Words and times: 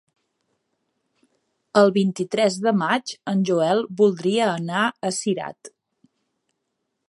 El 1.81 1.91
vint-i-tres 1.97 2.57
de 2.67 2.73
maig 2.79 3.13
en 3.33 3.45
Joel 3.51 3.85
voldria 4.03 4.51
anar 4.57 4.89
a 5.11 5.15
Cirat. 5.23 5.75